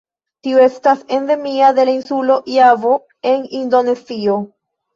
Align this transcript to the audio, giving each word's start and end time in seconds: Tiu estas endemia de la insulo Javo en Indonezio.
Tiu 0.45 0.61
estas 0.67 1.03
endemia 1.17 1.69
de 1.81 1.85
la 1.91 1.95
insulo 1.99 2.39
Javo 2.55 2.97
en 3.35 3.47
Indonezio. 3.63 4.43